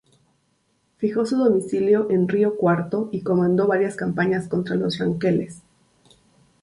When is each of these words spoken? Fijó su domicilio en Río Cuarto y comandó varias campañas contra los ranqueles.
Fijó 0.97 1.27
su 1.27 1.37
domicilio 1.37 2.09
en 2.09 2.27
Río 2.27 2.55
Cuarto 2.57 3.09
y 3.11 3.21
comandó 3.21 3.67
varias 3.67 3.95
campañas 3.95 4.47
contra 4.47 4.75
los 4.75 4.97
ranqueles. 4.97 5.61